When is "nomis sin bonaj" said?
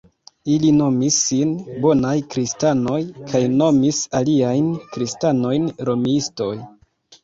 0.77-2.15